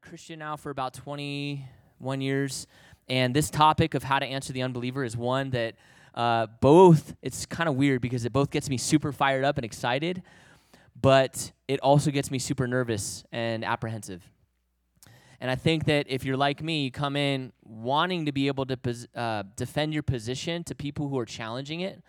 [0.00, 2.66] Christian now for about 21 years,
[3.08, 5.74] and this topic of how to answer the unbeliever is one that
[6.14, 9.64] uh, both, it's kind of weird because it both gets me super fired up and
[9.64, 10.22] excited,
[11.00, 14.28] but it also gets me super nervous and apprehensive.
[15.40, 18.66] And I think that if you're like me, you come in wanting to be able
[18.66, 22.02] to pos- uh, defend your position to people who are challenging it,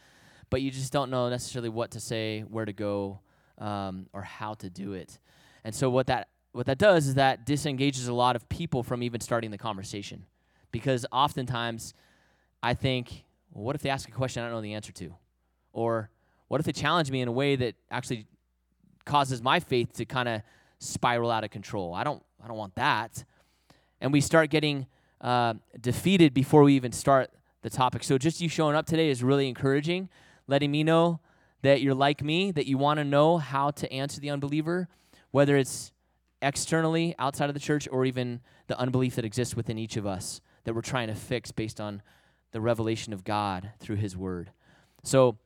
[0.50, 3.20] but you just don't know necessarily what to say, where to go,
[3.60, 5.20] um, or how to do it.
[5.64, 9.04] And so what that what that does is that disengages a lot of people from
[9.04, 10.26] even starting the conversation.
[10.72, 11.94] Because oftentimes
[12.62, 15.16] I think, well, what if they ask a question I don't know the answer to?
[15.74, 16.10] Or
[16.48, 18.26] what if they challenge me in a way that actually
[19.06, 20.42] causes my faith to kind of
[20.80, 21.94] spiral out of control?
[21.94, 23.24] I don't I don't want that.
[24.02, 24.88] And we start getting
[25.22, 27.30] uh, defeated before we even start
[27.62, 28.04] the topic.
[28.04, 30.10] So just you showing up today is really encouraging,
[30.48, 31.20] letting me know
[31.62, 34.88] that you're like me, that you want to know how to answer the unbeliever,
[35.32, 35.92] whether it's
[36.42, 40.42] externally outside of the church or even the unbelief that exists within each of us
[40.64, 42.02] that we're trying to fix based on
[42.52, 44.52] the revelation of God through His Word.
[45.04, 45.38] So,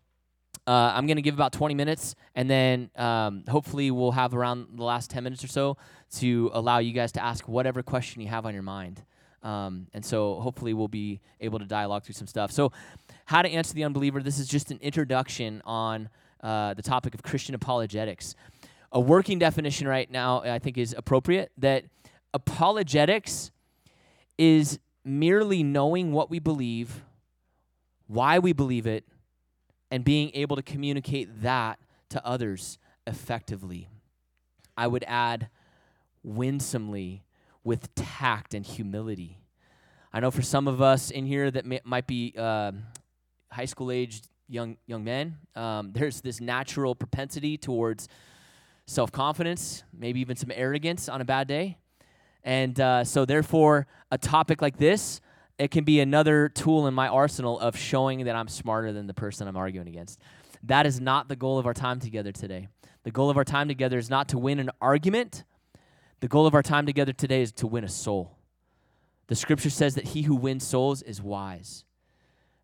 [0.65, 4.67] uh, I'm going to give about 20 minutes, and then um, hopefully we'll have around
[4.75, 5.77] the last 10 minutes or so
[6.19, 9.03] to allow you guys to ask whatever question you have on your mind.
[9.41, 12.51] Um, and so hopefully we'll be able to dialogue through some stuff.
[12.51, 12.71] So,
[13.25, 14.21] how to answer the unbeliever.
[14.21, 16.09] This is just an introduction on
[16.41, 18.35] uh, the topic of Christian apologetics
[18.93, 21.85] a working definition right now I think is appropriate that
[22.33, 23.51] apologetics
[24.37, 27.03] is merely knowing what we believe,
[28.07, 29.03] why we believe it,
[29.91, 33.89] and being able to communicate that to others effectively.
[34.77, 35.49] I would add
[36.23, 37.23] winsomely
[37.63, 39.39] with tact and humility.
[40.11, 42.71] I know for some of us in here that may, might be uh,
[43.51, 48.07] high school aged young young men, um, there's this natural propensity towards
[48.85, 51.77] self confidence, maybe even some arrogance on a bad day.
[52.43, 55.21] And uh, so, therefore, a topic like this,
[55.57, 59.13] it can be another tool in my arsenal of showing that I'm smarter than the
[59.13, 60.19] person I'm arguing against.
[60.63, 62.67] That is not the goal of our time together today.
[63.03, 65.43] The goal of our time together is not to win an argument.
[66.21, 68.37] The goal of our time together today is to win a soul.
[69.27, 71.85] The scripture says that he who wins souls is wise.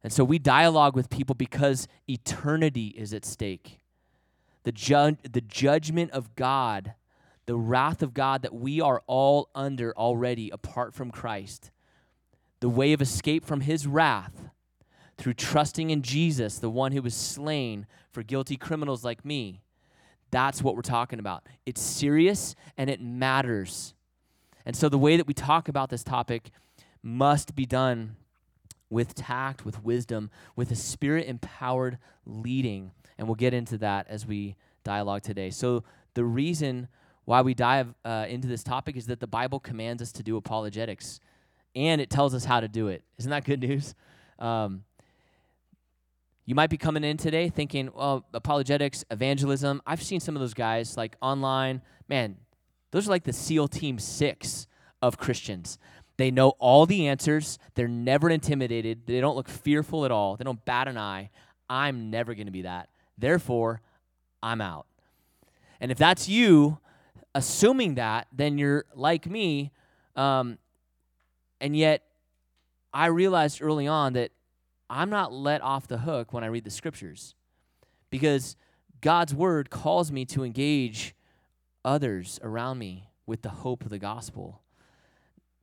[0.04, 3.80] And so we dialogue with people because eternity is at stake
[4.70, 6.94] the, ju- the judgment of God,
[7.48, 11.72] the wrath of God that we are all under already apart from Christ,
[12.60, 14.52] the way of escape from his wrath
[15.18, 19.62] through trusting in Jesus, the one who was slain for guilty criminals like me.
[20.30, 21.48] That's what we're talking about.
[21.66, 23.96] It's serious and it matters.
[24.68, 26.52] And so the way that we talk about this topic
[27.02, 28.18] must be done
[28.88, 34.26] with tact, with wisdom, with a spirit empowered leading and we'll get into that as
[34.26, 35.52] we dialogue today.
[35.52, 35.84] So,
[36.16, 36.88] the reason
[37.26, 40.38] why we dive uh, into this topic is that the Bible commands us to do
[40.38, 41.20] apologetics,
[41.76, 43.04] and it tells us how to do it.
[43.20, 43.94] Isn't that good news?
[44.40, 44.86] Um,
[46.46, 49.84] you might be coming in today thinking, well, apologetics, evangelism.
[49.86, 51.84] I've seen some of those guys like online.
[52.08, 52.38] Man,
[52.90, 54.66] those are like the SEAL Team Six
[55.02, 55.78] of Christians.
[56.18, 57.60] They know all the answers.
[57.76, 59.06] They're never intimidated.
[59.06, 60.38] They don't look fearful at all.
[60.38, 61.30] They don't bat an eye.
[61.70, 62.90] I'm never going to be that.
[63.20, 63.82] Therefore,
[64.42, 64.86] I'm out.
[65.82, 66.80] And if that's you,
[67.36, 69.72] assuming that, then you're like me.
[70.16, 70.58] Um,
[71.62, 72.04] and yet,
[72.94, 74.32] I realized early on that
[74.90, 77.36] I'm not let off the hook when I read the scriptures
[78.10, 78.56] because
[79.02, 81.16] God's word calls me to engage
[81.86, 84.62] others around me with the hope of the gospel.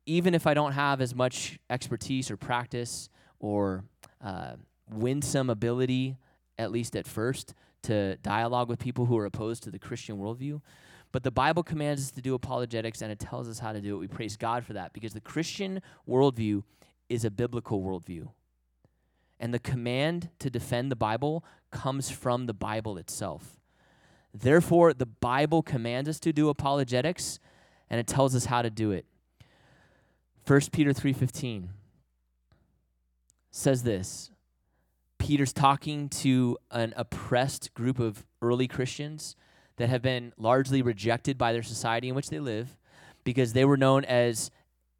[0.05, 3.09] Even if I don't have as much expertise or practice
[3.39, 3.83] or
[4.23, 4.53] uh,
[4.89, 6.17] winsome ability
[6.57, 7.53] at least at first,
[7.83, 10.61] to dialogue with people who are opposed to the Christian worldview.
[11.11, 13.95] But the Bible commands us to do apologetics and it tells us how to do
[13.95, 13.99] it.
[13.99, 16.63] We praise God for that because the Christian worldview
[17.09, 18.29] is a biblical worldview.
[19.39, 23.59] And the command to defend the Bible comes from the Bible itself.
[24.33, 27.39] Therefore, the Bible commands us to do apologetics
[27.89, 29.05] and it tells us how to do it.
[30.45, 31.69] 1 Peter 3:15
[33.51, 34.31] says this,
[35.17, 39.35] Peter's talking to an oppressed group of early Christians
[39.77, 42.77] that have been largely rejected by their society in which they live
[43.23, 44.51] because they were known as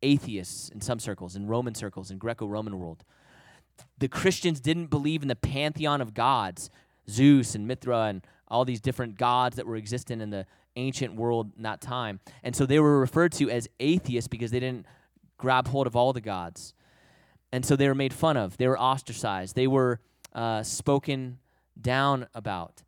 [0.02, 3.04] atheists in some circles, in Roman circles, in Greco Roman world.
[3.98, 6.70] The Christians didn't believe in the pantheon of gods,
[7.10, 11.52] Zeus and Mithra and all these different gods that were existing in the ancient world
[11.58, 12.20] that time.
[12.44, 14.86] And so they were referred to as atheists because they didn't
[15.38, 16.74] grab hold of all the gods.
[17.52, 18.58] And so they were made fun of.
[18.58, 19.56] They were ostracized.
[19.56, 20.00] They were
[20.34, 21.40] uh, spoken
[21.80, 22.84] down about.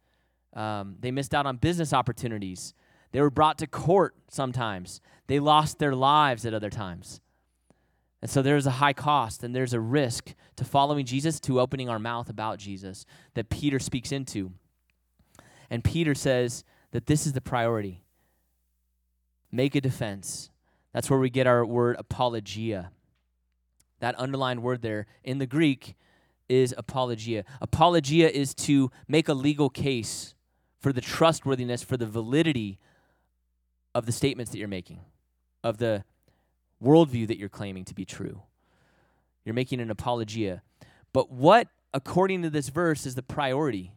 [0.54, 2.74] Um, they missed out on business opportunities.
[3.12, 5.02] They were brought to court sometimes.
[5.28, 7.22] They lost their lives at other times.
[8.22, 11.90] And so there's a high cost and there's a risk to following Jesus, to opening
[11.90, 14.52] our mouth about Jesus that Peter speaks into.
[15.70, 18.04] And Peter says that this is the priority
[19.52, 20.52] make a defense.
[20.94, 22.92] That's where we get our word apologia.
[24.00, 25.96] That underlined word there in the Greek
[26.48, 27.46] is apologia.
[27.62, 30.34] Apologia is to make a legal case
[30.80, 32.80] for the trustworthiness, for the validity
[33.94, 35.02] of the statements that you're making,
[35.64, 36.04] of the
[36.84, 38.42] worldview that you're claiming to be true.
[39.44, 40.62] You're making an apologia.
[41.14, 43.92] But what, according to this verse, is the priority?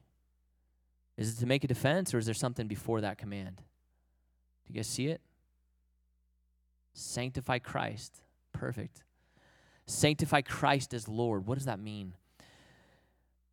[1.16, 3.56] Is it to make a defense or is there something before that command?
[4.66, 5.20] Do you guys see it?
[6.94, 8.22] Sanctify Christ.
[8.52, 9.04] Perfect.
[9.86, 11.46] Sanctify Christ as Lord.
[11.46, 12.14] What does that mean?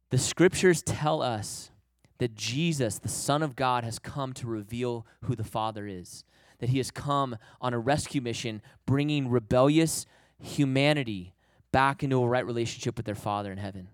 [0.10, 1.72] The scriptures tell us
[2.18, 6.24] that Jesus, the Son of God, has come to reveal who the Father is,
[6.60, 10.06] that he has come on a rescue mission, bringing rebellious
[10.42, 11.34] humanity
[11.72, 13.90] back into a right relationship with their Father in heaven.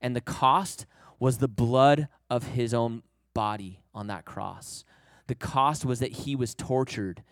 [0.00, 0.86] And the cost
[1.18, 3.02] was the blood of his own
[3.34, 4.84] body on that cross.
[5.26, 7.22] The cost was that he was tortured.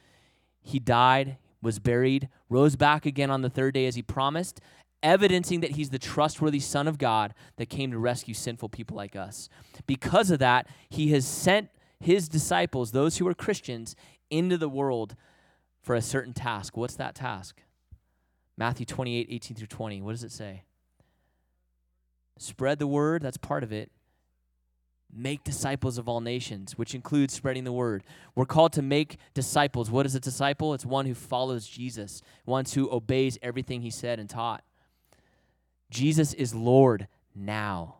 [0.62, 4.60] He died, was buried, rose back again on the third day as he promised,
[5.02, 9.16] evidencing that he's the trustworthy Son of God that came to rescue sinful people like
[9.16, 9.48] us.
[9.86, 11.68] Because of that, he has sent
[12.00, 13.94] his disciples, those who are Christians,
[14.30, 15.16] into the world
[15.82, 16.76] for a certain task.
[16.76, 17.62] What's that task?
[18.56, 20.02] Matthew 28, 18 through 20.
[20.02, 20.64] What does it say?
[22.38, 23.90] Spread the word, that's part of it.
[25.12, 28.04] Make disciples of all nations, which includes spreading the word.
[28.34, 29.90] We're called to make disciples.
[29.90, 30.72] What is a disciple?
[30.72, 34.62] It's one who follows Jesus, one who obeys everything he said and taught.
[35.90, 37.96] Jesus is Lord now.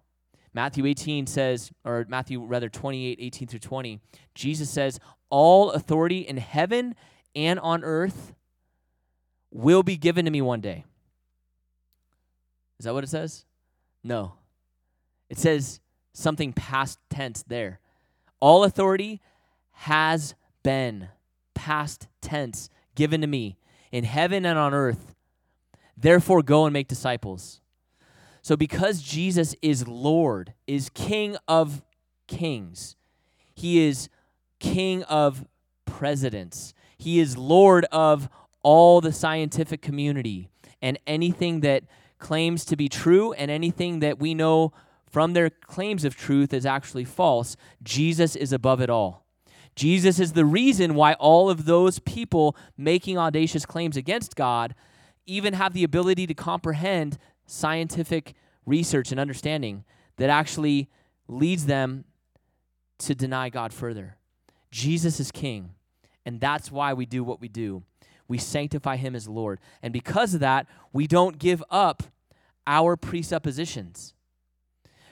[0.53, 4.01] Matthew 18 says, or Matthew rather 28, 18 through 20,
[4.35, 4.99] Jesus says,
[5.29, 6.95] All authority in heaven
[7.35, 8.35] and on earth
[9.51, 10.85] will be given to me one day.
[12.79, 13.45] Is that what it says?
[14.03, 14.35] No.
[15.29, 15.81] It says
[16.13, 17.81] something past tense there.
[18.41, 19.21] All authority
[19.73, 21.09] has been
[21.55, 23.57] past tense given to me
[23.93, 25.15] in heaven and on earth.
[25.97, 27.61] Therefore, go and make disciples.
[28.43, 31.83] So, because Jesus is Lord, is King of
[32.27, 32.97] kings,
[33.55, 34.09] He is
[34.59, 35.47] King of
[35.85, 38.31] presidents, He is Lord of
[38.63, 40.49] all the scientific community
[40.81, 41.85] and anything that
[42.19, 44.73] claims to be true and anything that we know
[45.11, 47.57] from their claims of truth is actually false.
[47.83, 49.27] Jesus is above it all.
[49.75, 54.75] Jesus is the reason why all of those people making audacious claims against God
[55.27, 58.35] even have the ability to comprehend scientific
[58.67, 59.85] research and understanding
[60.17, 60.89] that actually
[61.29, 62.05] leads them
[62.99, 64.17] to deny God further.
[64.71, 65.71] Jesus is king,
[66.25, 67.83] and that's why we do what we do.
[68.29, 69.59] We sanctify him as Lord.
[69.83, 72.05] And because of that, we don't give up
[72.67, 74.15] our presuppositions.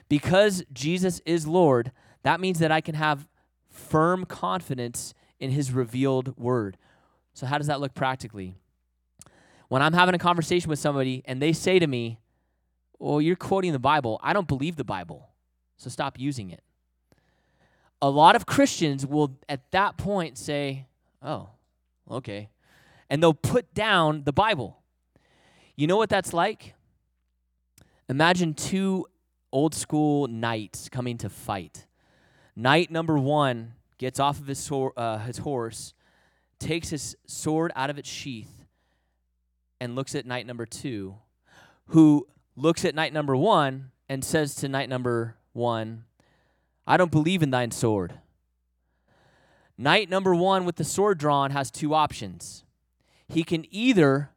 [0.09, 3.29] Because Jesus is Lord, that means that I can have
[3.71, 6.77] firm confidence in his revealed word.
[7.35, 8.57] So, how does that look practically?
[9.69, 12.19] When I'm having a conversation with somebody and they say to me,
[12.99, 15.29] Well, you're quoting the Bible, I don't believe the Bible,
[15.77, 16.63] so stop using it.
[18.01, 20.87] A lot of Christians will at that point say,
[21.23, 21.51] Oh,
[22.11, 22.49] okay.
[23.11, 24.79] And they'll put down the Bible.
[25.77, 26.75] You know what that's like?
[28.09, 29.07] Imagine two
[29.53, 31.87] old school knights coming to fight.
[32.55, 35.95] Knight number one gets off of his, so- uh, his horse,
[36.59, 38.65] takes his sword out of its sheath,
[39.81, 41.17] and looks at knight number two,
[41.89, 42.27] who
[42.57, 46.05] looks at knight number one and says to knight number one,
[46.87, 48.15] I don't believe in thine sword.
[49.77, 52.65] Knight number one with the sword drawn has two options.
[53.29, 54.31] He can either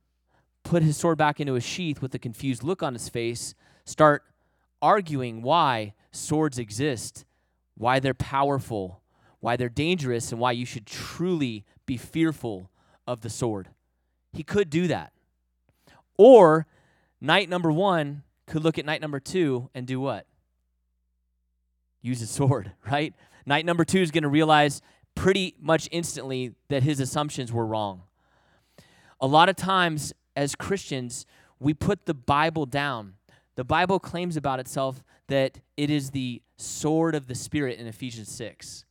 [0.64, 4.24] put his sword back into his sheath with a confused look on his face, start
[4.82, 7.26] arguing why swords exist,
[7.76, 9.02] why they're powerful,
[9.40, 12.70] why they're dangerous, and why you should truly be fearful
[13.08, 13.70] of the sword.
[14.34, 15.14] He could do that.
[16.18, 16.68] Or
[17.20, 20.26] knight number one could look at knight number two and do what?
[22.02, 23.14] Use a sword, right?
[23.46, 24.82] Knight number two is going to realize
[25.16, 28.04] pretty much instantly that his assumptions were wrong.
[29.20, 31.26] A lot of times, as Christians,
[31.60, 33.14] we put the Bible down
[33.56, 38.30] the Bible claims about itself that it is the sword of the Spirit in Ephesians
[38.32, 38.86] 6,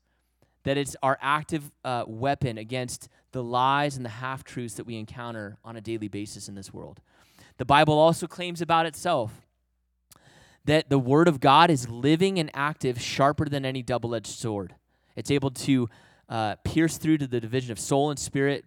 [0.65, 4.97] that it's our active uh, weapon against the lies and the half truths that we
[4.97, 7.01] encounter on a daily basis in this world.
[7.59, 9.47] The Bible also claims about itself
[10.65, 14.75] that the Word of God is living and active, sharper than any double edged sword.
[15.17, 15.89] It's able to
[16.29, 18.65] uh, pierced through to the division of soul and spirit,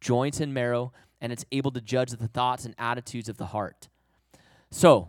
[0.00, 3.88] joints and marrow, and it's able to judge the thoughts and attitudes of the heart.
[4.70, 5.08] So,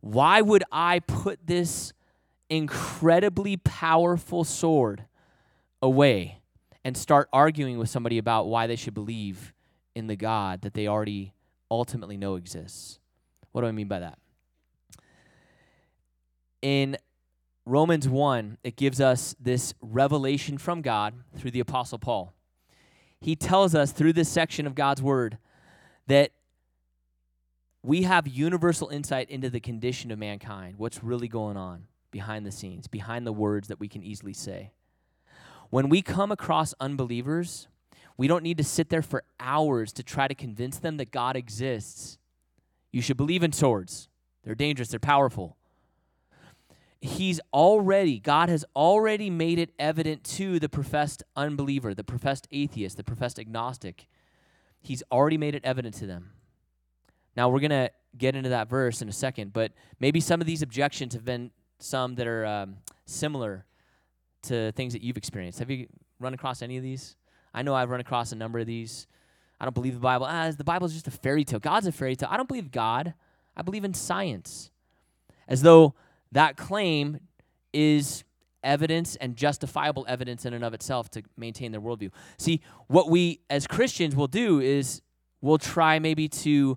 [0.00, 1.92] why would I put this
[2.48, 5.04] incredibly powerful sword
[5.82, 6.40] away
[6.84, 9.52] and start arguing with somebody about why they should believe
[9.94, 11.34] in the God that they already
[11.70, 13.00] ultimately know exists?
[13.52, 14.18] What do I mean by that?
[16.62, 16.96] In
[17.66, 22.32] Romans 1, it gives us this revelation from God through the Apostle Paul.
[23.20, 25.38] He tells us through this section of God's Word
[26.06, 26.30] that
[27.82, 32.52] we have universal insight into the condition of mankind, what's really going on behind the
[32.52, 34.72] scenes, behind the words that we can easily say.
[35.70, 37.68] When we come across unbelievers,
[38.16, 41.36] we don't need to sit there for hours to try to convince them that God
[41.36, 42.18] exists.
[42.90, 44.08] You should believe in swords,
[44.44, 45.56] they're dangerous, they're powerful.
[47.00, 52.96] He's already, God has already made it evident to the professed unbeliever, the professed atheist,
[52.96, 54.08] the professed agnostic.
[54.80, 56.32] He's already made it evident to them.
[57.38, 60.60] Now, we're to get into that verse in a second, but maybe some of these
[60.60, 63.64] objections have been some that are um, similar
[64.42, 65.60] to things that you've experienced.
[65.60, 65.86] Have you
[66.18, 67.14] run across any of these?
[67.54, 69.06] I know I've run across a number of these.
[69.60, 70.26] I don't believe the Bible.
[70.28, 71.60] Ah, the Bible is just a fairy tale.
[71.60, 72.28] God's a fairy tale.
[72.28, 73.14] I don't believe God.
[73.56, 74.72] I believe in science.
[75.46, 75.94] As though
[76.32, 77.20] that claim
[77.72, 78.24] is
[78.64, 82.10] evidence and justifiable evidence in and of itself to maintain their worldview.
[82.36, 85.02] See, what we as Christians will do is
[85.40, 86.76] we'll try maybe to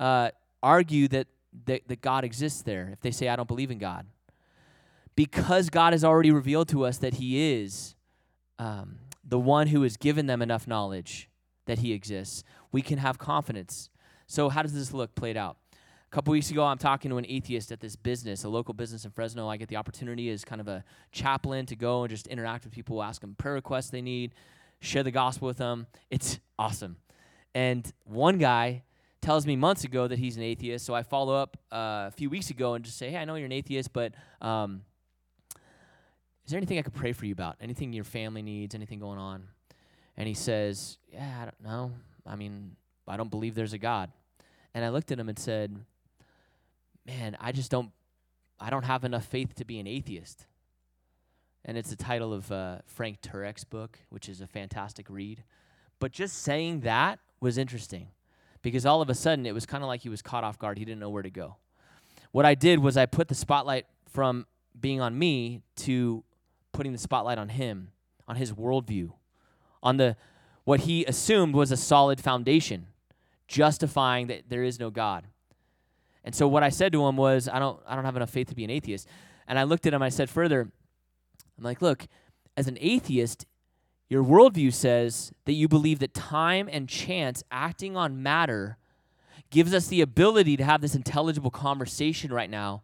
[0.00, 0.30] uh,
[0.62, 1.28] argue that,
[1.66, 4.06] that, that God exists there if they say, I don't believe in God.
[5.14, 7.94] Because God has already revealed to us that He is
[8.58, 11.28] um, the one who has given them enough knowledge
[11.66, 12.42] that He exists,
[12.72, 13.90] we can have confidence.
[14.26, 15.58] So, how does this look played out?
[15.72, 19.04] A couple weeks ago, I'm talking to an atheist at this business, a local business
[19.04, 19.48] in Fresno.
[19.48, 22.72] I get the opportunity as kind of a chaplain to go and just interact with
[22.72, 24.34] people, ask them prayer requests they need,
[24.80, 25.86] share the gospel with them.
[26.10, 26.96] It's awesome.
[27.54, 28.82] And one guy
[29.20, 30.84] tells me months ago that he's an atheist.
[30.84, 33.34] So I follow up uh, a few weeks ago and just say, hey, I know
[33.34, 34.82] you're an atheist, but um,
[36.44, 37.56] is there anything I could pray for you about?
[37.60, 38.74] Anything your family needs?
[38.74, 39.44] Anything going on?
[40.16, 41.92] And he says, yeah, I don't know.
[42.26, 44.10] I mean, I don't believe there's a God.
[44.74, 45.76] And I looked at him and said,
[47.06, 47.90] man, I just don't,
[48.58, 50.46] I don't have enough faith to be an atheist.
[51.64, 55.44] And it's the title of uh, Frank Turek's book, which is a fantastic read.
[55.98, 58.08] But just saying that was interesting
[58.62, 60.78] because all of a sudden it was kind of like he was caught off guard.
[60.78, 61.56] He didn't know where to go.
[62.32, 64.46] What I did was I put the spotlight from
[64.78, 66.22] being on me to
[66.72, 67.90] putting the spotlight on him,
[68.28, 69.12] on his worldview,
[69.82, 70.16] on the
[70.64, 72.86] what he assumed was a solid foundation,
[73.48, 75.24] justifying that there is no God.
[76.22, 78.48] And so what I said to him was, I don't I don't have enough faith
[78.48, 79.08] to be an atheist.
[79.48, 80.70] And I looked at him, I said further,
[81.58, 82.06] I'm like, look,
[82.56, 83.46] as an atheist,
[84.10, 88.76] your worldview says that you believe that time and chance acting on matter
[89.50, 92.82] gives us the ability to have this intelligible conversation right now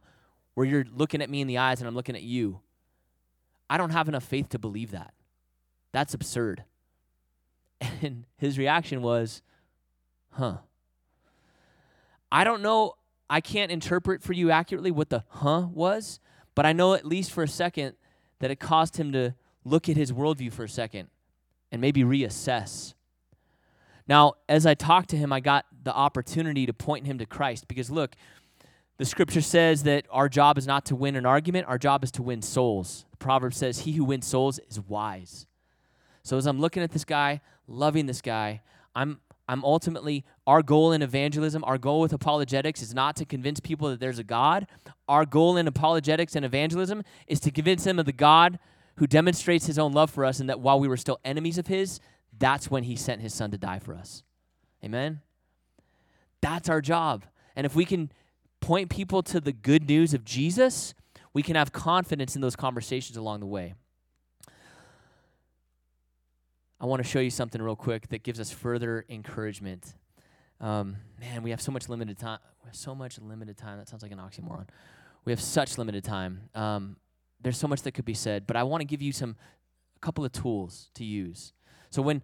[0.55, 2.61] where you're looking at me in the eyes and I'm looking at you.
[3.69, 5.13] I don't have enough faith to believe that.
[5.93, 6.65] That's absurd.
[8.01, 9.43] And his reaction was,
[10.31, 10.59] huh.
[12.33, 12.95] I don't know,
[13.29, 16.21] I can't interpret for you accurately what the huh was,
[16.55, 17.97] but I know at least for a second
[18.39, 21.09] that it caused him to look at his worldview for a second
[21.77, 22.95] and maybe reassess.
[24.09, 27.69] Now, as I talked to him, I got the opportunity to point him to Christ
[27.69, 28.17] because look,
[28.97, 32.11] the scripture says that our job is not to win an argument, our job is
[32.13, 33.05] to win souls.
[33.11, 35.47] The proverb says, He who wins souls is wise.
[36.23, 38.63] So as I'm looking at this guy, loving this guy,
[38.95, 43.61] I'm I'm ultimately our goal in evangelism, our goal with apologetics is not to convince
[43.61, 44.67] people that there's a God.
[45.09, 48.59] Our goal in apologetics and evangelism is to convince them of the God
[48.97, 51.67] who demonstrates his own love for us, and that while we were still enemies of
[51.67, 52.01] his,
[52.39, 54.23] that's when he sent his son to die for us.
[54.85, 55.21] Amen?
[56.41, 57.25] That's our job.
[57.55, 58.11] And if we can
[58.61, 60.95] point people to the good news of Jesus,
[61.33, 63.75] we can have confidence in those conversations along the way.
[66.81, 69.95] I want to show you something real quick that gives us further encouragement.
[70.61, 72.39] Um, man, we have so much limited time.
[72.63, 73.79] We have so much limited time.
[73.79, 74.67] That sounds like an oxymoron.
[75.25, 76.49] We have such limited time.
[76.55, 76.97] Um,
[77.47, 79.37] there's so much that could be said, but I want to give you some
[79.95, 81.53] a couple of tools to use.
[81.91, 82.23] So when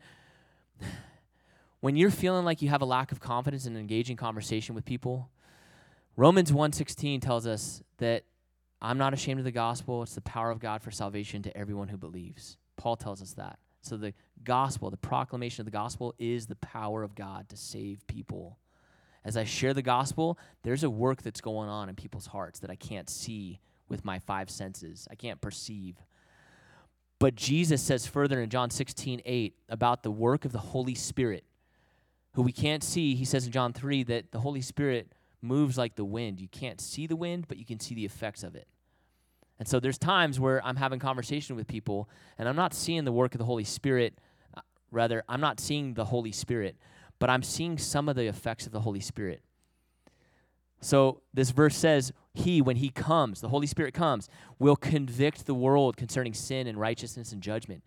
[1.80, 5.30] when you're feeling like you have a lack of confidence in engaging conversation with people,
[6.16, 8.24] Romans 1:16 tells us that
[8.80, 10.02] I'm not ashamed of the gospel.
[10.02, 12.56] It's the power of God for salvation to everyone who believes.
[12.76, 13.60] Paul tells us that.
[13.80, 18.04] So the gospel, the proclamation of the gospel is the power of God to save
[18.08, 18.58] people.
[19.24, 22.70] As I share the gospel, there's a work that's going on in people's hearts that
[22.70, 23.60] I can't see
[23.92, 25.06] with my five senses.
[25.10, 25.96] I can't perceive.
[27.20, 31.44] But Jesus says further in John 16, 8 about the work of the Holy Spirit,
[32.34, 33.14] who we can't see.
[33.14, 36.40] He says in John 3 that the Holy Spirit moves like the wind.
[36.40, 38.66] You can't see the wind, but you can see the effects of it.
[39.60, 42.08] And so there's times where I'm having conversation with people
[42.38, 44.18] and I'm not seeing the work of the Holy Spirit.
[44.56, 46.76] Uh, rather, I'm not seeing the Holy Spirit,
[47.20, 49.42] but I'm seeing some of the effects of the Holy Spirit.
[50.82, 55.54] So this verse says, He, when He comes, the Holy Spirit comes, will convict the
[55.54, 57.82] world concerning sin and righteousness and judgment.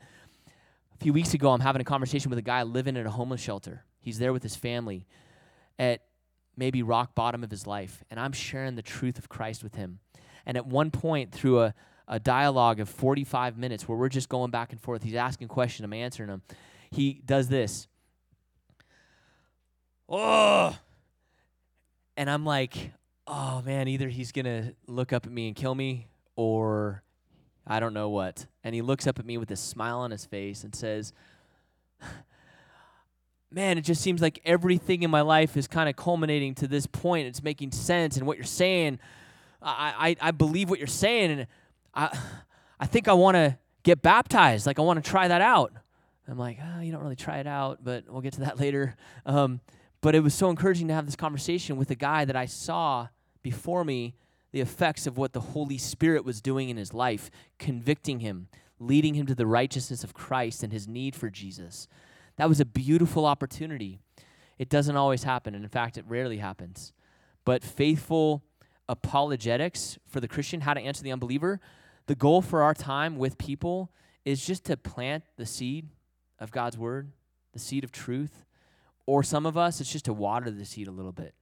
[0.94, 3.42] A few weeks ago, I'm having a conversation with a guy living in a homeless
[3.42, 3.84] shelter.
[4.00, 5.06] He's there with his family
[5.78, 6.02] at
[6.56, 10.00] maybe rock bottom of his life, and I'm sharing the truth of Christ with him.
[10.46, 11.74] And at one point, through a,
[12.08, 15.84] a dialogue of 45 minutes where we're just going back and forth, he's asking questions,
[15.84, 16.44] I'm answering him.
[16.92, 17.88] He does this.
[20.08, 20.78] Oh,
[22.18, 22.92] and I'm like,
[23.28, 27.04] oh man, either he's to look up at me and kill me or
[27.68, 28.46] I don't know what.
[28.64, 31.14] And he looks up at me with a smile on his face and says,
[33.52, 36.88] Man, it just seems like everything in my life is kind of culminating to this
[36.88, 37.28] point.
[37.28, 38.18] It's making sense.
[38.18, 39.00] And what you're saying,
[39.62, 41.32] I, I, I believe what you're saying.
[41.32, 41.48] And
[41.94, 42.18] I,
[42.80, 44.66] I think I want to get baptized.
[44.66, 45.72] Like, I want to try that out.
[46.28, 48.96] I'm like, oh, you don't really try it out, but we'll get to that later.
[49.26, 49.62] Um,
[50.06, 53.08] but it was so encouraging to have this conversation with a guy that I saw
[53.42, 54.14] before me
[54.52, 58.48] the effects of what the Holy Spirit was doing in his life, convicting him,
[58.80, 61.88] leading him to the righteousness of Christ and his need for Jesus.
[62.36, 63.98] That was a beautiful opportunity.
[64.60, 66.94] It doesn't always happen, and in fact, it rarely happens.
[67.44, 68.44] But faithful
[68.88, 71.60] apologetics for the Christian, how to answer the unbeliever,
[72.06, 73.90] the goal for our time with people
[74.24, 75.90] is just to plant the seed
[76.38, 77.12] of God's word,
[77.54, 78.45] the seed of truth,
[79.06, 81.34] or some of us, it's just to water the seed a little bit.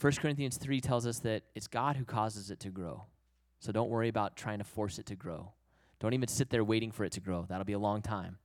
[0.00, 3.04] 1 Corinthians 3 tells us that it's God who causes it to grow.
[3.58, 5.52] So don't worry about trying to force it to grow.
[6.00, 7.44] Don't even sit there waiting for it to grow.
[7.46, 8.38] That'll be a long time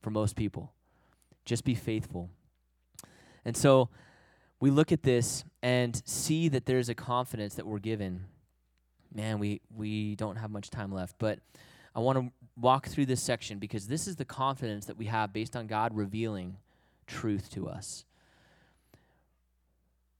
[0.00, 0.72] for most people.
[1.44, 2.30] Just be faithful.
[3.44, 3.90] And so
[4.60, 8.24] we look at this and see that there's a confidence that we're given.
[9.14, 11.40] Man, we, we don't have much time left, but
[11.94, 15.32] I want to walk through this section because this is the confidence that we have
[15.32, 16.56] based on God revealing
[17.06, 18.04] truth to us.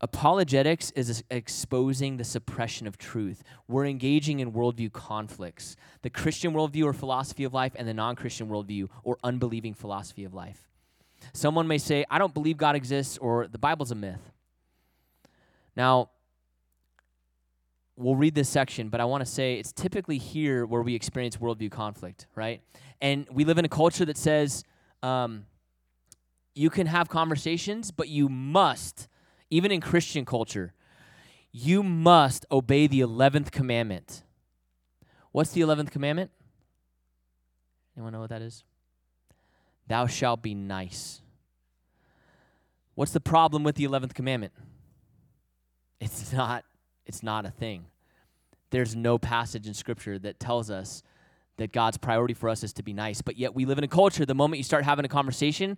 [0.01, 3.45] Apologetics is exposing the suppression of truth.
[3.69, 8.17] We're engaging in worldview conflicts the Christian worldview or philosophy of life, and the non
[8.17, 10.69] Christian worldview or unbelieving philosophy of life.
[11.33, 14.33] Someone may say, I don't believe God exists, or the Bible's a myth.
[15.77, 16.11] Now,
[17.97, 21.37] we'll read this section, but I want to say it's typically here where we experience
[21.37, 22.61] worldview conflict, right?
[23.01, 24.65] And we live in a culture that says,
[25.03, 25.47] um,
[26.55, 29.09] you can have conversations, but you must,
[29.51, 30.73] even in Christian culture,
[31.51, 34.23] you must obey the 11th commandment.
[35.33, 36.31] What's the 11th commandment?
[37.97, 38.65] Anyone know what that is?
[39.89, 41.21] Thou shalt be nice.
[42.95, 44.53] What's the problem with the 11th commandment?
[46.01, 46.65] It's not
[47.05, 47.87] it's not a thing.
[48.71, 51.03] There's no passage in scripture that tells us
[51.57, 53.89] that God's priority for us is to be nice, but yet we live in a
[53.89, 55.77] culture the moment you start having a conversation,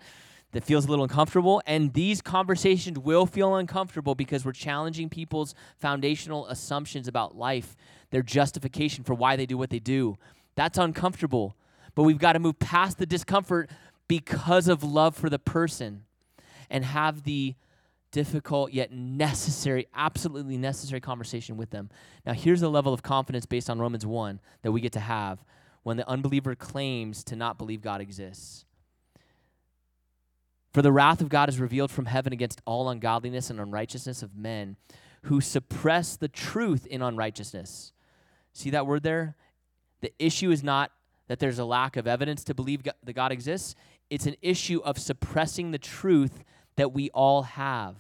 [0.55, 1.61] that feels a little uncomfortable.
[1.67, 7.77] And these conversations will feel uncomfortable because we're challenging people's foundational assumptions about life,
[8.11, 10.17] their justification for why they do what they do.
[10.55, 11.57] That's uncomfortable.
[11.97, 13.69] But we've got to move past the discomfort
[14.07, 16.05] because of love for the person
[16.71, 17.57] and have the
[18.13, 21.91] difficult yet necessary, absolutely necessary conversation with them.
[22.25, 25.45] Now, here's a level of confidence based on Romans 1 that we get to have
[25.83, 28.65] when the unbeliever claims to not believe God exists.
[30.75, 34.37] For the wrath of God is revealed from heaven against all ungodliness and unrighteousness of
[34.37, 34.77] men
[35.23, 37.93] who suppress the truth in unrighteousness.
[38.53, 39.37] See that word there?
[40.01, 40.91] The issue is not
[41.29, 43.77] that there's a lack of evidence to believe God, that God exists,
[44.11, 46.43] it's an issue of suppressing the truth
[46.75, 47.95] that we all have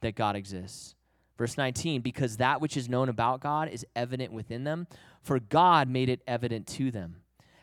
[0.00, 0.94] that God exists.
[1.36, 4.86] Verse 19, because that which is known about God is evident within them,
[5.22, 7.16] for God made it evident to them.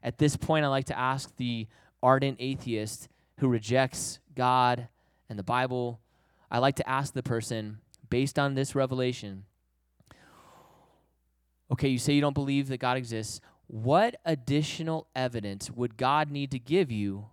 [0.04, 1.68] At this point, I like to ask the
[2.04, 4.88] ardent atheist who rejects God
[5.30, 6.00] and the Bible,
[6.52, 9.46] I like to ask the person, based on this revelation,
[11.72, 13.42] okay, you say you don't believe that God exists.
[13.68, 17.28] What additional evidence would God need to give you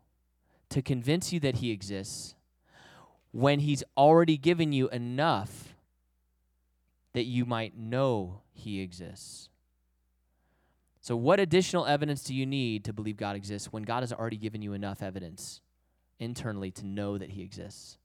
[0.71, 2.35] to convince you that He exists
[3.33, 5.75] when He's already given you enough
[7.13, 9.51] that you might know He exists?
[11.03, 14.37] So, what additional evidence do you need to believe God exists when God has already
[14.37, 15.61] given you enough evidence?
[16.21, 17.99] Internally to know that he exists.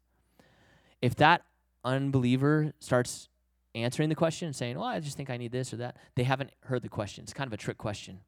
[1.01, 1.43] If that
[1.83, 3.29] unbeliever starts
[3.75, 6.23] answering the question and saying, Well, I just think I need this or that, they
[6.23, 7.23] haven't heard the question.
[7.23, 8.21] It's kind of a trick question.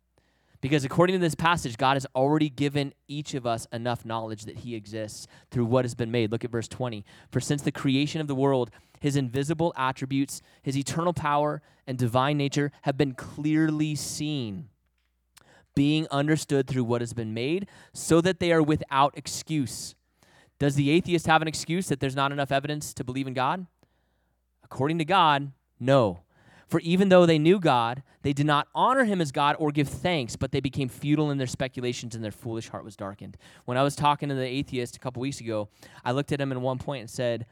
[0.60, 4.60] Because according to this passage, God has already given each of us enough knowledge that
[4.60, 6.32] He exists through what has been made.
[6.32, 7.06] Look at verse 20.
[7.32, 12.38] For since the creation of the world, His invisible attributes, His eternal power, and divine
[12.38, 14.70] nature have been clearly seen,
[15.78, 19.94] being understood through what has been made, so that they are without excuse.
[20.58, 23.68] Does the atheist have an excuse that there's not enough evidence to believe in God?
[24.64, 26.22] According to God, no.
[26.68, 29.88] For even though they knew God, they did not honor him as God or give
[29.88, 33.38] thanks, but they became futile in their speculations and their foolish heart was darkened.
[33.66, 35.70] When I was talking to the atheist a couple weeks ago,
[36.04, 37.46] I looked at him at one point and said,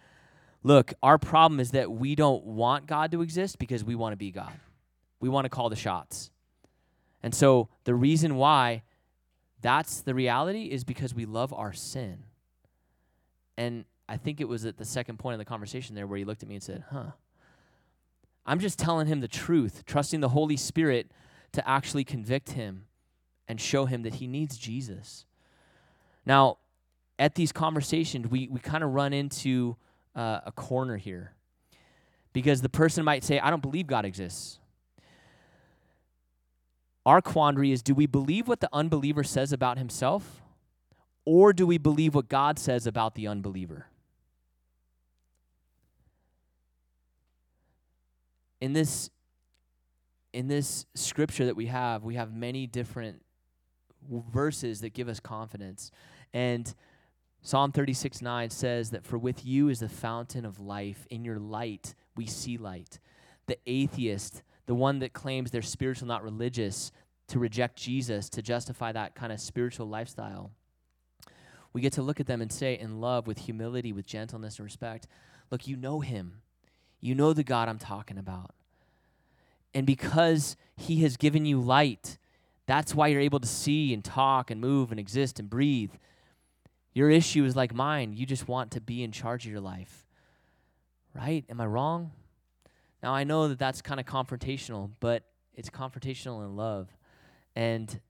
[0.63, 4.17] Look, our problem is that we don't want God to exist because we want to
[4.17, 4.51] be God.
[5.19, 6.31] We want to call the shots.
[7.25, 8.83] And so the reason why
[9.59, 12.19] that's the reality is because we love our sin.
[13.57, 16.23] And I think it was at the second point of the conversation there where he
[16.23, 17.11] looked at me and said, Huh
[18.45, 21.09] I'm just telling him the truth, trusting the Holy Spirit
[21.53, 22.85] to actually convict him
[23.47, 25.25] and show him that he needs Jesus.
[26.25, 26.59] Now,
[27.17, 29.77] at these conversations, we, we kind of run into
[30.15, 31.33] uh, a corner here
[32.33, 34.59] because the person might say, I don't believe God exists.
[37.05, 40.41] Our quandary is do we believe what the unbeliever says about himself,
[41.23, 43.87] or do we believe what God says about the unbeliever?
[48.65, 49.09] in this
[50.33, 53.21] in this scripture that we have, we have many different
[54.09, 55.91] verses that give us confidence.
[56.33, 56.73] And
[57.41, 61.07] Psalm 36 9 says that, For with you is the fountain of life.
[61.09, 62.99] In your light, we see light.
[63.45, 66.91] The atheist, the one that claims they're spiritual, not religious,
[67.27, 70.51] to reject Jesus, to justify that kind of spiritual lifestyle,
[71.73, 74.63] we get to look at them and say, in love, with humility, with gentleness and
[74.63, 75.07] respect,
[75.51, 76.41] Look, you know him.
[76.99, 78.55] You know the God I'm talking about.
[79.75, 82.17] And because He has given you light,
[82.65, 85.91] that's why you're able to see and talk and move and exist and breathe.
[86.93, 88.13] Your issue is like mine.
[88.13, 90.07] You just want to be in charge of your life.
[91.13, 91.45] Right?
[91.49, 92.11] Am I wrong?
[93.05, 95.21] Now, I know that that's kind of confrontational, but
[95.53, 96.89] it's confrontational in love.
[97.55, 98.01] And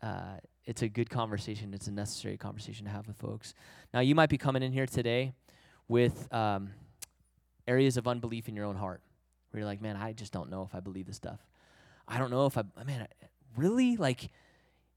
[0.00, 1.74] uh, it's a good conversation.
[1.74, 3.52] It's a necessary conversation to have with folks.
[3.92, 5.32] Now, you might be coming in here today
[5.88, 6.70] with um,
[7.66, 9.02] areas of unbelief in your own heart
[9.50, 11.40] where you're like, man, I just don't know if I believe this stuff.
[12.06, 13.08] I don't know if I, man,
[13.56, 13.96] really?
[13.96, 14.30] Like,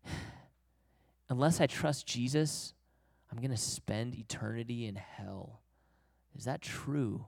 [1.30, 2.76] unless I trust Jesus,
[3.32, 5.62] I'm going to spend eternity in hell.
[6.38, 7.26] Is that true?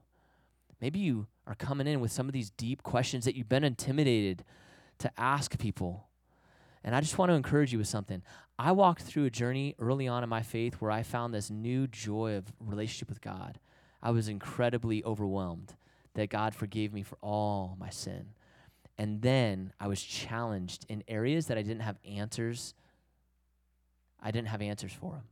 [0.80, 4.44] Maybe you are coming in with some of these deep questions that you've been intimidated
[4.98, 6.06] to ask people.
[6.82, 8.22] And I just want to encourage you with something.
[8.58, 11.86] I walked through a journey early on in my faith where I found this new
[11.86, 13.58] joy of relationship with God.
[14.02, 15.74] I was incredibly overwhelmed
[16.14, 18.30] that God forgave me for all my sin.
[18.98, 22.74] And then I was challenged in areas that I didn't have answers.
[24.22, 25.24] I didn't have answers for them.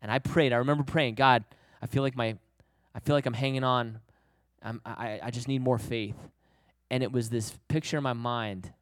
[0.00, 0.52] And I prayed.
[0.52, 1.44] I remember praying, God,
[1.82, 2.36] I feel like my
[2.94, 4.00] I feel like I'm hanging on.
[4.66, 6.16] I'm, I, I just need more faith.
[6.90, 8.72] And it was this picture in my mind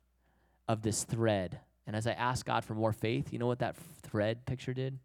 [0.67, 1.61] of this thread.
[1.87, 4.99] And as I asked God for more faith, you know what that thread picture did?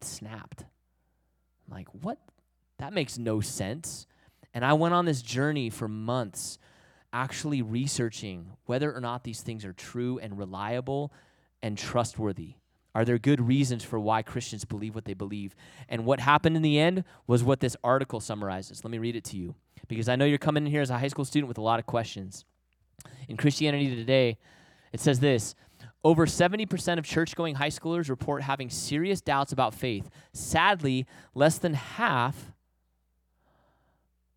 [0.00, 0.62] It snapped.
[0.62, 2.18] I'm like, what?
[2.78, 4.06] That makes no sense.
[4.54, 6.58] And I went on this journey for months,
[7.12, 11.12] actually researching whether or not these things are true and reliable
[11.62, 12.54] and trustworthy.
[12.94, 15.54] Are there good reasons for why Christians believe what they believe?
[15.88, 18.82] And what happened in the end was what this article summarizes.
[18.82, 19.54] Let me read it to you
[19.96, 21.78] because I know you're coming in here as a high school student with a lot
[21.78, 22.44] of questions.
[23.28, 24.38] In Christianity Today,
[24.92, 25.54] it says this
[26.02, 30.08] over 70% of church going high schoolers report having serious doubts about faith.
[30.32, 32.52] Sadly, less than half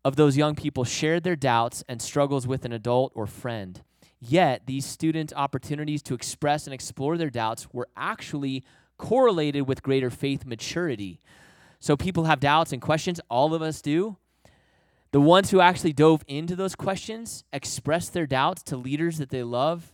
[0.04, 3.82] of those young people shared their doubts and struggles with an adult or friend.
[4.20, 8.64] Yet, these students' opportunities to express and explore their doubts were actually
[8.98, 11.20] correlated with greater faith maturity.
[11.80, 14.16] So, people have doubts and questions, all of us do.
[15.14, 19.44] The ones who actually dove into those questions, expressed their doubts to leaders that they
[19.44, 19.92] love,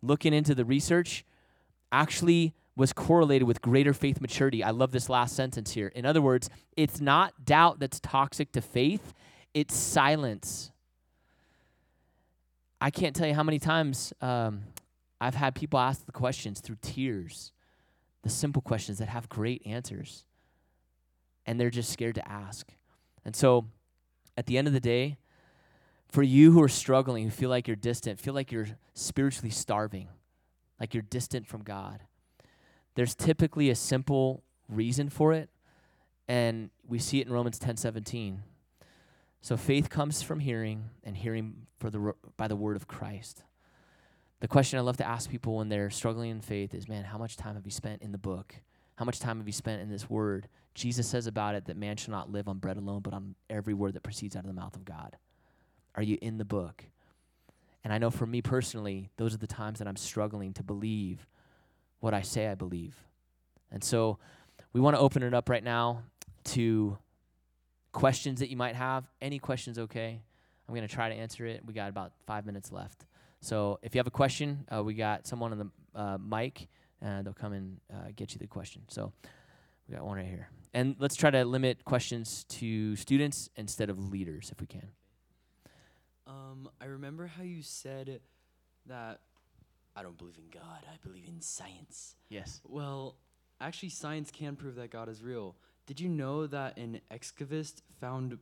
[0.00, 1.26] looking into the research,
[1.92, 4.64] actually was correlated with greater faith maturity.
[4.64, 5.88] I love this last sentence here.
[5.88, 9.12] In other words, it's not doubt that's toxic to faith,
[9.52, 10.70] it's silence.
[12.80, 14.62] I can't tell you how many times um,
[15.20, 17.52] I've had people ask the questions through tears,
[18.22, 20.24] the simple questions that have great answers,
[21.44, 22.72] and they're just scared to ask.
[23.22, 23.66] And so,
[24.36, 25.18] at the end of the day,
[26.08, 30.08] for you who are struggling, who feel like you're distant, feel like you're spiritually starving,
[30.80, 32.02] like you're distant from God,
[32.94, 35.50] there's typically a simple reason for it,
[36.28, 38.42] and we see it in Romans 10 17.
[39.42, 43.44] So faith comes from hearing, and hearing for the by the word of Christ.
[44.40, 47.18] the question I love to ask people when they're struggling in faith is, man, how
[47.18, 48.56] much time have you spent in the book?
[48.96, 50.48] How much time have you spent in this word?
[50.76, 53.72] Jesus says about it that man shall not live on bread alone, but on every
[53.72, 55.16] word that proceeds out of the mouth of God.
[55.94, 56.84] Are you in the book?
[57.82, 61.26] And I know for me personally, those are the times that I'm struggling to believe
[62.00, 62.94] what I say I believe.
[63.72, 64.18] And so
[64.74, 66.02] we want to open it up right now
[66.44, 66.98] to
[67.92, 69.04] questions that you might have.
[69.22, 70.20] Any questions, okay?
[70.68, 71.64] I'm going to try to answer it.
[71.64, 73.06] We got about five minutes left.
[73.40, 76.68] So if you have a question, uh, we got someone on the uh, mic,
[77.00, 78.82] and they'll come and uh, get you the question.
[78.88, 79.12] So
[79.88, 80.48] we got one right here.
[80.74, 84.88] And let's try to limit questions to students instead of leaders if we can.
[86.26, 88.20] Um, I remember how you said
[88.86, 89.20] that
[89.94, 92.16] I don't believe in God, I believe in science.
[92.28, 92.60] Yes.
[92.66, 93.16] Well,
[93.60, 95.56] actually, science can prove that God is real.
[95.86, 98.38] Did you know that an excavist found,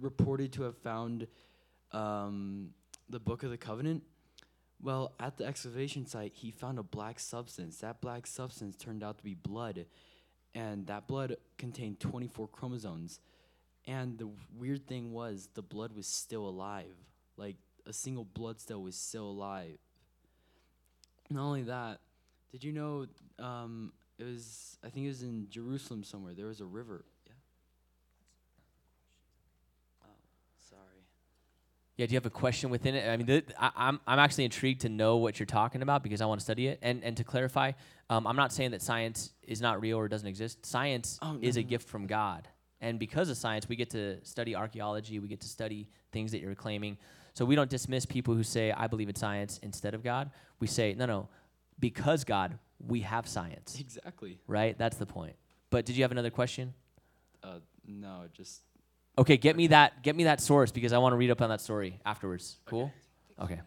[0.00, 1.26] reported to have found
[1.90, 2.70] um,
[3.10, 4.04] the Book of the Covenant?
[4.80, 7.78] Well, at the excavation site, he found a black substance.
[7.78, 9.86] That black substance turned out to be blood,
[10.54, 13.20] and that blood contained 24 chromosomes.
[13.86, 16.94] And the weird thing was, the blood was still alive.
[17.36, 19.78] Like, a single blood cell was still alive.
[21.30, 22.00] Not only that,
[22.52, 23.06] did you know
[23.38, 27.04] um, it was, I think it was in Jerusalem somewhere, there was a river.
[27.26, 27.32] Yeah?
[30.04, 30.20] Oh,
[30.70, 31.04] sorry.
[32.02, 33.08] Yeah, do you have a question within it?
[33.08, 36.20] I mean, th- I, I'm I'm actually intrigued to know what you're talking about because
[36.20, 36.80] I want to study it.
[36.82, 37.70] And and to clarify,
[38.10, 40.66] um, I'm not saying that science is not real or doesn't exist.
[40.66, 42.48] Science Oh, no, is a gift from God,
[42.80, 45.20] and because of science, we get to study archaeology.
[45.20, 46.98] We get to study things that you're claiming.
[47.34, 50.32] So we don't dismiss people who say I believe in science instead of God.
[50.58, 51.28] We say no, no,
[51.78, 54.40] because God, we have science, Exactly.
[54.48, 54.76] right?
[54.76, 55.36] That's the point.
[55.70, 56.74] But did you have another question?
[57.44, 58.62] Uh, no, just.
[59.18, 61.50] Okay, get me that get me that source because I want to read up on
[61.50, 62.58] that story afterwards.
[62.64, 62.90] Cool?
[63.38, 63.60] Okay.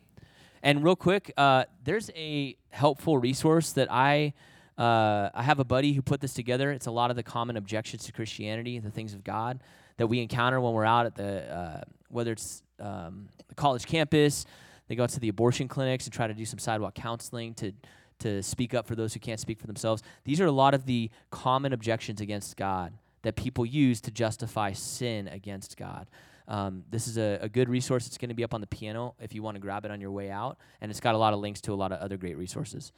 [0.63, 4.33] And real quick, uh, there's a helpful resource that I
[4.77, 6.71] uh, I have a buddy who put this together.
[6.71, 9.61] It's a lot of the common objections to Christianity, the things of God
[9.97, 14.45] that we encounter when we're out at the uh, whether it's um, the college campus,
[14.87, 17.71] they go out to the abortion clinics and try to do some sidewalk counseling to
[18.17, 20.01] to speak up for those who can't speak for themselves.
[20.23, 22.93] These are a lot of the common objections against God
[23.25, 26.07] that people use to justify sin against God.
[26.47, 28.05] Um, this is a, a good resource.
[28.05, 29.99] It's going to be up on the piano if you want to grab it on
[29.99, 32.17] your way out, and it's got a lot of links to a lot of other
[32.17, 32.91] great resources.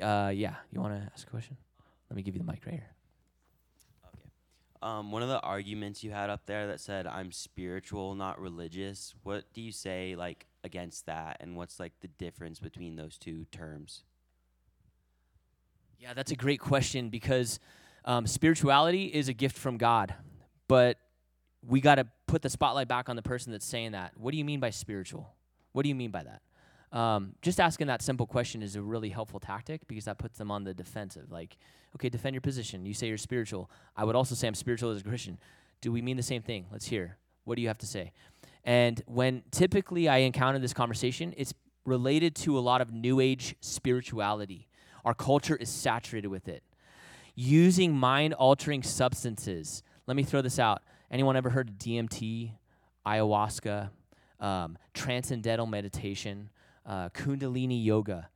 [0.00, 1.56] Uh, yeah, you want to ask a question?
[2.08, 2.90] Let me give you the mic right here.
[4.82, 9.14] Um, one of the arguments you had up there that said I'm spiritual, not religious.
[9.22, 13.44] What do you say like against that, and what's like the difference between those two
[13.52, 14.02] terms?
[15.98, 17.60] Yeah, that's a great question because
[18.04, 20.14] um, spirituality is a gift from God,
[20.68, 20.98] but
[21.66, 24.12] we got to put the spotlight back on the person that's saying that.
[24.16, 25.34] What do you mean by spiritual?
[25.72, 26.42] What do you mean by that?
[26.96, 30.50] Um, just asking that simple question is a really helpful tactic because that puts them
[30.50, 31.30] on the defensive.
[31.30, 31.56] Like,
[31.96, 32.84] okay, defend your position.
[32.84, 33.70] You say you're spiritual.
[33.96, 35.38] I would also say I'm spiritual as a Christian.
[35.80, 36.66] Do we mean the same thing?
[36.72, 37.16] Let's hear.
[37.44, 38.12] What do you have to say?
[38.64, 43.54] And when typically I encounter this conversation, it's related to a lot of new age
[43.60, 44.68] spirituality.
[45.04, 46.62] Our culture is saturated with it.
[47.34, 49.82] Using mind altering substances.
[50.06, 50.82] Let me throw this out.
[51.10, 52.52] Anyone ever heard of DMT,
[53.06, 53.90] ayahuasca,
[54.38, 56.50] um, transcendental meditation,
[56.86, 58.28] uh, Kundalini yoga?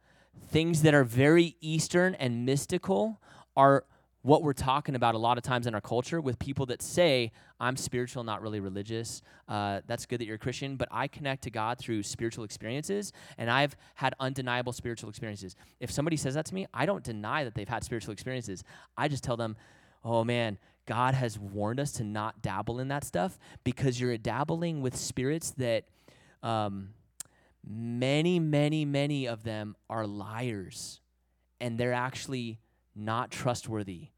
[0.49, 3.21] Things that are very Eastern and mystical
[3.57, 3.85] are
[4.25, 7.31] what we're talking about a lot of times in our culture with people that say,
[7.61, 9.21] I'm spiritual, not really religious.
[9.47, 13.13] Uh, that's good that you're a Christian, but I connect to God through spiritual experiences,
[13.37, 15.57] and I've had undeniable spiritual experiences.
[15.79, 18.65] If somebody says that to me, I don't deny that they've had spiritual experiences.
[18.97, 19.57] I just tell them,
[20.03, 20.57] oh man,
[20.87, 25.51] God has warned us to not dabble in that stuff because you're dabbling with spirits
[25.59, 25.85] that
[26.43, 26.95] um,
[27.63, 31.03] many, many, many of them are liars
[31.61, 32.59] and they're actually
[32.97, 34.09] not trustworthy.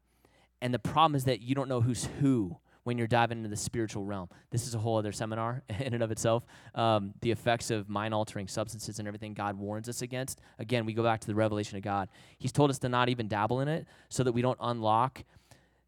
[0.61, 3.55] And the problem is that you don't know who's who when you're diving into the
[3.57, 4.29] spiritual realm.
[4.49, 6.45] This is a whole other seminar in and of itself.
[6.73, 10.39] Um, the effects of mind altering substances and everything God warns us against.
[10.57, 12.07] Again, we go back to the revelation of God.
[12.37, 15.23] He's told us to not even dabble in it so that we don't unlock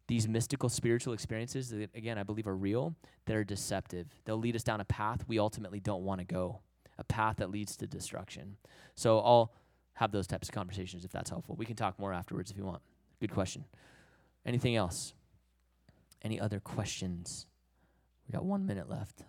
[0.08, 4.08] these mystical spiritual experiences that, again, I believe are real, that are deceptive.
[4.24, 6.60] They'll lead us down a path we ultimately don't want to go,
[6.98, 8.56] a path that leads to destruction.
[8.94, 9.54] So I'll
[9.94, 11.54] have those types of conversations if that's helpful.
[11.56, 12.82] We can talk more afterwards if you want.
[13.20, 13.64] Good question.
[14.44, 15.14] Anything else?
[16.22, 17.46] Any other questions?
[18.26, 19.24] We got one minute left.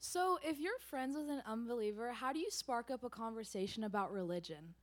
[0.00, 4.10] So, if you're friends with an unbeliever, how do you spark up a conversation about
[4.10, 4.74] religion?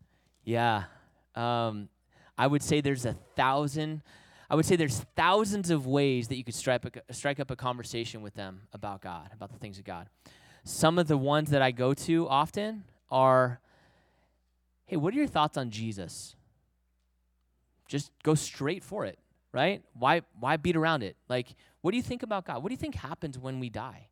[0.46, 0.84] Yeah.
[1.36, 1.89] Um,
[2.38, 4.04] I would say there's a thousand.
[4.50, 7.58] I would say there's thousands of ways that you could strike, a, strike up a
[7.58, 10.08] conversation with them about God, about the things of God.
[10.63, 13.60] some of the ones that I go to often are
[14.86, 16.36] hey, what are your thoughts on Jesus?
[17.88, 19.19] Just go straight for it,
[19.52, 19.84] right?
[19.93, 21.15] Why why beat around it?
[21.30, 22.62] Like, what do you think about God?
[22.63, 24.08] What do you think happens when we die?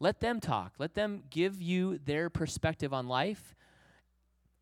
[0.00, 0.74] Let them talk.
[0.78, 3.54] Let them give you their perspective on life.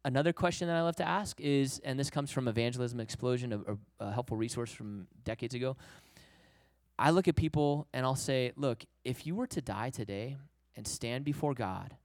[0.04, 4.04] Another question that I love to ask is, and this comes from Evangelism Explosion, a,
[4.04, 5.76] a helpful resource from decades ago.
[6.98, 10.36] I look at people and I'll say, look, if you were to die today
[10.76, 11.96] and stand before God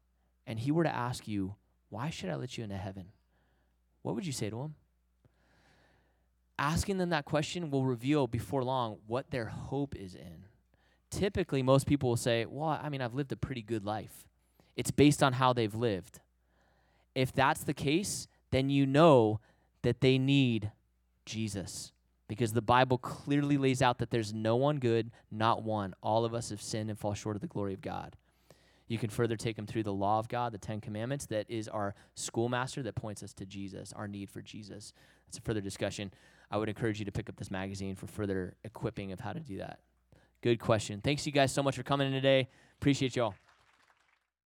[0.45, 1.55] and he were to ask you,
[1.89, 3.11] why should I let you into heaven?
[4.05, 4.75] what would you say to them?
[6.57, 10.45] Asking them that question will reveal before long what their hope is in.
[11.09, 14.25] Typically, most people will say, Well, I mean, I've lived a pretty good life.
[14.75, 16.19] It's based on how they've lived.
[17.13, 19.39] If that's the case, then you know
[19.83, 20.71] that they need
[21.25, 21.91] Jesus
[22.27, 25.93] because the Bible clearly lays out that there's no one good, not one.
[26.01, 28.15] All of us have sinned and fall short of the glory of God.
[28.87, 31.67] You can further take them through the law of God, the Ten Commandments, that is
[31.67, 34.93] our schoolmaster that points us to Jesus, our need for Jesus.
[35.27, 36.11] That's a further discussion.
[36.51, 39.39] I would encourage you to pick up this magazine for further equipping of how to
[39.39, 39.79] do that.
[40.41, 41.01] Good question.
[41.01, 42.49] Thanks you guys so much for coming in today.
[42.79, 43.35] Appreciate you all.